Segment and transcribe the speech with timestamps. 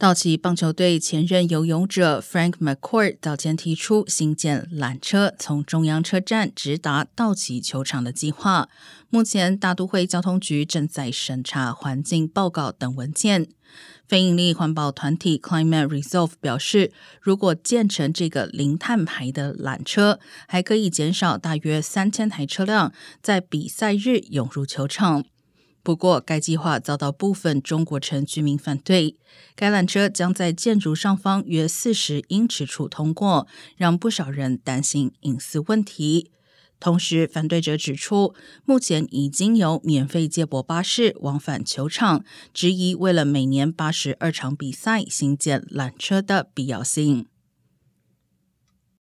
[0.00, 8.70] 道奇棒球队前任游泳者 Frank McCourt 早前提出新建缆车从中央车站直达道奇球场的计划。
[9.10, 13.48] 目前，大都会交通局正在审查环境报告等文件。
[14.08, 25.26] 非营利环保团体 Climate Resolve 表示，如果建成这个零碳排的缆车，还可以减少大约三千台车辆在比赛日涌入球场。
[25.82, 29.16] 不过，该计划遭到部分中国城居民反对。
[29.54, 36.30] 该缆车将在建筑上方约四十英尺处通过，让不少人担心隐私问题。
[36.78, 42.24] 同时，反对者指出，目前已经有免费接驳巴士往返球场，
[42.54, 47.26] 质疑为了每年八十二场比赛新建缆车的必要性。